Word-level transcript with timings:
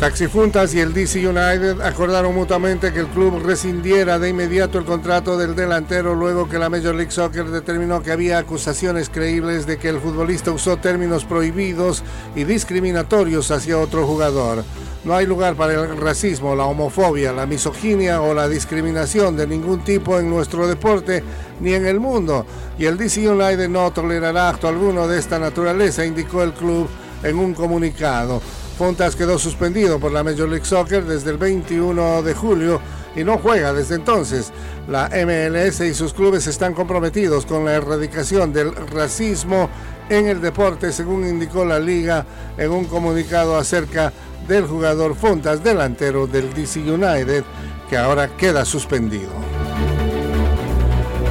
Taxifuntas 0.00 0.74
y 0.74 0.80
el 0.80 0.92
DC 0.92 1.26
United 1.26 1.80
acordaron 1.80 2.34
mutuamente 2.34 2.92
que 2.92 3.00
el 3.00 3.06
club 3.06 3.42
rescindiera 3.42 4.18
de 4.18 4.28
inmediato 4.28 4.78
el 4.78 4.84
contrato 4.84 5.38
del 5.38 5.56
delantero 5.56 6.14
luego 6.14 6.50
que 6.50 6.58
la 6.58 6.68
Major 6.68 6.94
League 6.94 7.10
Soccer 7.10 7.46
determinó 7.46 8.02
que 8.02 8.12
había 8.12 8.36
acusaciones 8.36 9.08
creíbles 9.08 9.66
de 9.66 9.78
que 9.78 9.88
el 9.88 9.98
futbolista 9.98 10.52
usó 10.52 10.76
términos 10.76 11.24
prohibidos 11.24 12.04
y 12.34 12.44
discriminatorios 12.44 13.50
hacia 13.50 13.78
otro 13.78 14.06
jugador. 14.06 14.64
No 15.02 15.14
hay 15.14 15.24
lugar 15.24 15.54
para 15.54 15.72
el 15.72 15.96
racismo, 15.96 16.54
la 16.54 16.66
homofobia, 16.66 17.32
la 17.32 17.46
misoginia 17.46 18.20
o 18.20 18.34
la 18.34 18.50
discriminación 18.50 19.34
de 19.34 19.46
ningún 19.46 19.82
tipo 19.82 20.20
en 20.20 20.28
nuestro 20.28 20.68
deporte 20.68 21.24
ni 21.60 21.72
en 21.72 21.86
el 21.86 22.00
mundo. 22.00 22.44
Y 22.78 22.84
el 22.84 22.98
DC 22.98 23.26
United 23.26 23.70
no 23.70 23.90
tolerará 23.92 24.50
acto 24.50 24.68
alguno 24.68 25.08
de 25.08 25.18
esta 25.18 25.38
naturaleza, 25.38 26.04
indicó 26.04 26.42
el 26.42 26.52
club 26.52 26.86
en 27.22 27.38
un 27.38 27.54
comunicado. 27.54 28.42
Fontas 28.76 29.16
quedó 29.16 29.38
suspendido 29.38 29.98
por 29.98 30.12
la 30.12 30.22
Major 30.22 30.46
League 30.46 30.66
Soccer 30.66 31.02
desde 31.02 31.30
el 31.30 31.38
21 31.38 32.22
de 32.22 32.34
julio 32.34 32.78
y 33.14 33.24
no 33.24 33.38
juega 33.38 33.72
desde 33.72 33.94
entonces. 33.94 34.52
La 34.86 35.08
MLS 35.08 35.80
y 35.80 35.94
sus 35.94 36.12
clubes 36.12 36.46
están 36.46 36.74
comprometidos 36.74 37.46
con 37.46 37.64
la 37.64 37.72
erradicación 37.72 38.52
del 38.52 38.74
racismo 38.74 39.70
en 40.10 40.28
el 40.28 40.42
deporte, 40.42 40.92
según 40.92 41.26
indicó 41.26 41.64
la 41.64 41.80
liga 41.80 42.26
en 42.58 42.70
un 42.70 42.84
comunicado 42.84 43.56
acerca 43.56 44.12
del 44.46 44.66
jugador 44.66 45.16
Fontas, 45.16 45.64
delantero 45.64 46.26
del 46.26 46.52
DC 46.52 46.80
United, 46.80 47.44
que 47.88 47.96
ahora 47.96 48.28
queda 48.36 48.66
suspendido. 48.66 49.32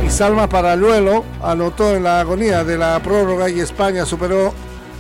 Y 0.03 0.09
Salma 0.09 0.49
Paraluelo 0.49 1.23
anotó 1.43 1.95
en 1.95 2.03
la 2.03 2.21
agonía 2.21 2.63
de 2.63 2.79
la 2.79 2.99
prórroga 3.03 3.49
y 3.49 3.59
España 3.59 4.03
superó 4.03 4.51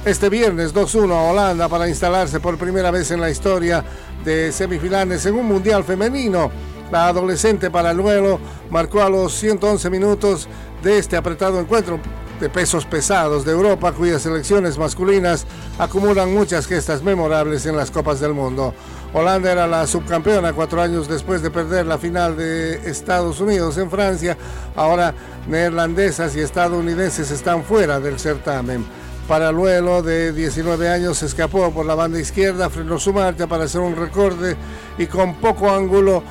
este 0.05 0.29
viernes 0.29 0.73
2-1 0.73 1.11
a 1.11 1.31
Holanda 1.31 1.67
para 1.67 1.89
instalarse 1.89 2.39
por 2.39 2.57
primera 2.57 2.91
vez 2.91 3.09
en 3.09 3.19
la 3.19 3.31
historia 3.31 3.83
de 4.23 4.51
semifinales 4.51 5.25
en 5.25 5.35
un 5.35 5.47
mundial 5.47 5.83
femenino. 5.83 6.51
La 6.91 7.07
adolescente 7.07 7.71
Paraluelo 7.71 8.39
marcó 8.69 9.01
a 9.01 9.09
los 9.09 9.33
111 9.33 9.89
minutos 9.89 10.47
de 10.83 10.99
este 10.99 11.17
apretado 11.17 11.59
encuentro 11.59 11.99
de 12.39 12.49
pesos 12.49 12.85
pesados 12.85 13.45
de 13.45 13.53
Europa, 13.53 13.93
cuyas 13.93 14.21
selecciones 14.21 14.77
masculinas 14.77 15.47
acumulan 15.79 16.33
muchas 16.33 16.67
gestas 16.67 17.01
memorables 17.01 17.65
en 17.65 17.75
las 17.75 17.89
Copas 17.89 18.19
del 18.19 18.33
Mundo. 18.33 18.75
Holanda 19.13 19.51
era 19.51 19.65
la 19.65 19.87
subcampeona 19.87 20.53
cuatro 20.53 20.81
años 20.81 21.07
después 21.07 21.41
de 21.41 21.49
perder 21.49 21.87
la 21.87 21.97
final 21.97 22.37
de 22.37 22.75
Estados 22.89 23.39
Unidos 23.39 23.77
en 23.77 23.89
Francia. 23.89 24.37
Ahora 24.75 25.15
neerlandesas 25.47 26.35
y 26.35 26.41
estadounidenses 26.41 27.31
están 27.31 27.63
fuera 27.63 27.99
del 27.99 28.19
certamen. 28.19 28.85
Paraluelo, 29.27 30.03
de 30.03 30.33
19 30.33 30.87
años, 30.87 31.23
escapó 31.23 31.71
por 31.71 31.85
la 31.85 31.95
banda 31.95 32.19
izquierda, 32.19 32.69
frenó 32.69 32.99
su 32.99 33.11
marcha 33.11 33.47
para 33.47 33.63
hacer 33.63 33.81
un 33.81 33.95
recorde 33.95 34.55
y 34.97 35.07
con 35.07 35.35
poco 35.35 35.71
ángulo 35.71 36.21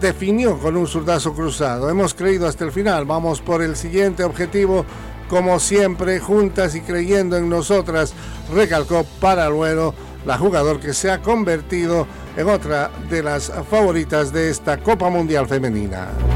definió 0.00 0.58
con 0.58 0.76
un 0.76 0.86
zurdazo 0.86 1.32
cruzado. 1.32 1.88
Hemos 1.88 2.12
creído 2.12 2.46
hasta 2.46 2.64
el 2.64 2.72
final, 2.72 3.06
vamos 3.06 3.40
por 3.40 3.62
el 3.62 3.76
siguiente 3.76 4.24
objetivo, 4.24 4.84
como 5.28 5.58
siempre, 5.58 6.20
juntas 6.20 6.74
y 6.74 6.82
creyendo 6.82 7.36
en 7.38 7.48
nosotras, 7.48 8.12
recalcó 8.52 9.06
Paraluelo, 9.20 9.94
la 10.26 10.36
jugador 10.36 10.80
que 10.80 10.92
se 10.92 11.10
ha 11.10 11.22
convertido 11.22 12.06
en 12.36 12.48
otra 12.48 12.90
de 13.08 13.22
las 13.22 13.50
favoritas 13.70 14.32
de 14.32 14.50
esta 14.50 14.78
Copa 14.78 15.08
Mundial 15.08 15.46
Femenina. 15.46 16.33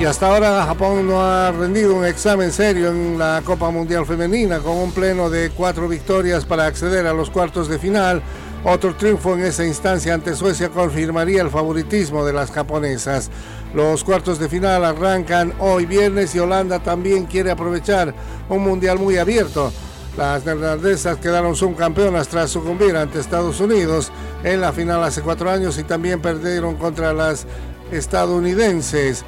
Y 0.00 0.06
hasta 0.06 0.28
ahora 0.28 0.64
Japón 0.64 1.06
no 1.06 1.22
ha 1.22 1.52
rendido 1.52 1.94
un 1.94 2.06
examen 2.06 2.52
serio 2.52 2.88
en 2.88 3.18
la 3.18 3.42
Copa 3.44 3.68
Mundial 3.68 4.06
Femenina 4.06 4.60
con 4.60 4.78
un 4.78 4.92
pleno 4.92 5.28
de 5.28 5.50
cuatro 5.50 5.88
victorias 5.88 6.46
para 6.46 6.64
acceder 6.64 7.06
a 7.06 7.12
los 7.12 7.28
cuartos 7.28 7.68
de 7.68 7.78
final. 7.78 8.22
Otro 8.64 8.96
triunfo 8.96 9.34
en 9.34 9.44
esa 9.44 9.66
instancia 9.66 10.14
ante 10.14 10.34
Suecia 10.34 10.70
confirmaría 10.70 11.42
el 11.42 11.50
favoritismo 11.50 12.24
de 12.24 12.32
las 12.32 12.50
japonesas. 12.50 13.30
Los 13.74 14.02
cuartos 14.02 14.38
de 14.38 14.48
final 14.48 14.86
arrancan 14.86 15.52
hoy 15.58 15.84
viernes 15.84 16.34
y 16.34 16.38
Holanda 16.38 16.78
también 16.78 17.26
quiere 17.26 17.50
aprovechar 17.50 18.14
un 18.48 18.62
mundial 18.62 18.98
muy 18.98 19.18
abierto. 19.18 19.70
Las 20.16 20.46
neerlandesas 20.46 21.18
quedaron 21.18 21.54
subcampeonas 21.54 22.26
tras 22.28 22.48
sucumbir 22.48 22.96
ante 22.96 23.20
Estados 23.20 23.60
Unidos 23.60 24.10
en 24.44 24.62
la 24.62 24.72
final 24.72 25.04
hace 25.04 25.20
cuatro 25.20 25.50
años 25.50 25.76
y 25.76 25.84
también 25.84 26.22
perdieron 26.22 26.76
contra 26.76 27.12
las 27.12 27.46
estadounidenses. 27.92 29.26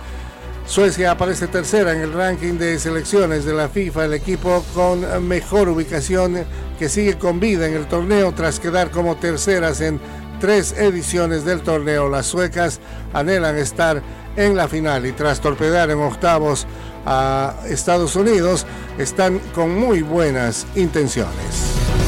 Suecia 0.66 1.10
aparece 1.10 1.48
tercera 1.48 1.92
en 1.92 2.00
el 2.00 2.12
ranking 2.12 2.54
de 2.54 2.78
selecciones 2.78 3.44
de 3.44 3.52
la 3.52 3.68
FIFA, 3.68 4.06
el 4.06 4.14
equipo 4.14 4.64
con 4.74 5.26
mejor 5.26 5.68
ubicación 5.68 6.44
que 6.78 6.88
sigue 6.88 7.18
con 7.18 7.40
vida 7.40 7.66
en 7.66 7.74
el 7.74 7.86
torneo 7.86 8.32
tras 8.32 8.58
quedar 8.58 8.90
como 8.90 9.16
terceras 9.16 9.80
en 9.80 10.00
tres 10.40 10.72
ediciones 10.72 11.44
del 11.44 11.62
torneo. 11.62 12.08
Las 12.08 12.26
suecas 12.26 12.80
anhelan 13.12 13.56
estar 13.56 14.02
en 14.36 14.56
la 14.56 14.66
final 14.68 15.04
y 15.04 15.12
tras 15.12 15.40
torpedar 15.40 15.90
en 15.90 15.98
octavos 15.98 16.66
a 17.04 17.54
Estados 17.68 18.16
Unidos 18.16 18.66
están 18.98 19.40
con 19.54 19.78
muy 19.78 20.02
buenas 20.02 20.66
intenciones. 20.74 22.01